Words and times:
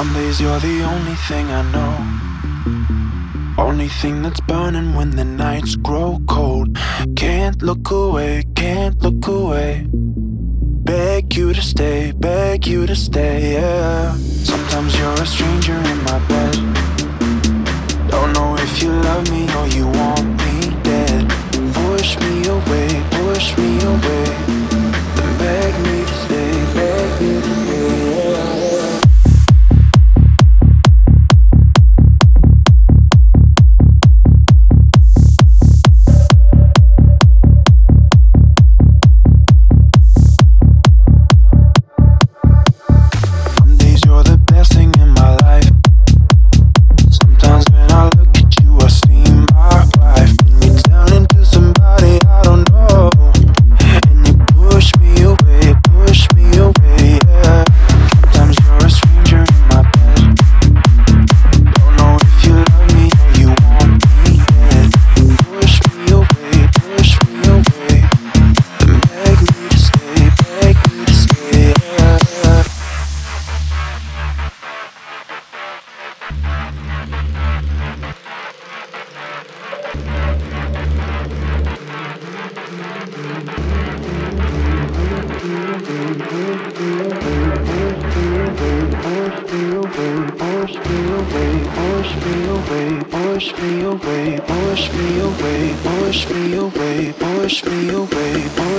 Some 0.00 0.14
days 0.14 0.40
you're 0.40 0.58
the 0.60 0.82
only 0.82 1.14
thing 1.28 1.50
I 1.50 1.60
know. 1.74 3.62
Only 3.62 3.88
thing 3.88 4.22
that's 4.22 4.40
burning 4.40 4.94
when 4.94 5.10
the 5.10 5.26
nights 5.26 5.76
grow 5.76 6.18
cold. 6.26 6.78
Can't 7.16 7.60
look 7.60 7.90
away, 7.90 8.44
can't 8.56 8.98
look 9.02 9.26
away. 9.26 9.86
Beg 9.92 11.36
you 11.36 11.52
to 11.52 11.60
stay, 11.60 12.12
beg 12.12 12.66
you 12.66 12.86
to 12.86 12.96
stay, 12.96 13.52
yeah. 13.52 14.14
Sometimes 14.14 14.98
you're 14.98 15.20
a 15.20 15.26
stranger 15.26 15.76
in 15.76 16.02
my 16.04 16.18
bed. 16.28 16.54
Don't 18.08 18.32
know 18.32 18.56
if 18.56 18.82
you 18.82 18.92
love 18.92 19.30
me 19.30 19.42
or 19.54 19.66
you 19.66 19.86
want 19.86 20.26
me 20.44 20.82
dead. 20.82 21.28
Push 21.74 22.18
me 22.20 22.48
away, 22.48 22.88
push 23.10 23.54
me 23.58 23.78
away. 23.84 24.59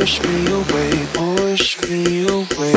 Push 0.01 0.23
me 0.23 0.47
away, 0.51 1.05
push 1.13 1.81
me 1.83 2.25
away, 2.27 2.70